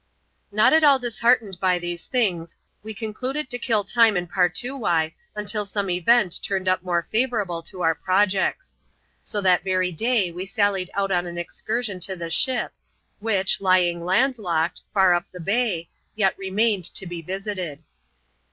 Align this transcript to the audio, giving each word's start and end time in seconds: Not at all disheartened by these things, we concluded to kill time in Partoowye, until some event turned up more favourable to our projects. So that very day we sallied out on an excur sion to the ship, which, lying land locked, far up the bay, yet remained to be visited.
Not 0.51 0.73
at 0.73 0.83
all 0.83 0.97
disheartened 0.97 1.59
by 1.59 1.77
these 1.77 2.05
things, 2.05 2.55
we 2.81 2.91
concluded 2.91 3.51
to 3.51 3.59
kill 3.59 3.83
time 3.83 4.17
in 4.17 4.25
Partoowye, 4.25 5.13
until 5.35 5.63
some 5.63 5.91
event 5.91 6.39
turned 6.41 6.67
up 6.67 6.81
more 6.81 7.07
favourable 7.11 7.61
to 7.61 7.83
our 7.83 7.93
projects. 7.93 8.79
So 9.23 9.41
that 9.41 9.63
very 9.63 9.91
day 9.91 10.31
we 10.31 10.47
sallied 10.47 10.89
out 10.95 11.11
on 11.11 11.27
an 11.27 11.35
excur 11.37 11.83
sion 11.83 11.99
to 11.99 12.15
the 12.15 12.31
ship, 12.31 12.73
which, 13.19 13.61
lying 13.61 14.03
land 14.03 14.39
locked, 14.39 14.81
far 14.91 15.13
up 15.13 15.27
the 15.31 15.39
bay, 15.39 15.87
yet 16.15 16.35
remained 16.35 16.85
to 16.95 17.05
be 17.05 17.21
visited. 17.21 17.83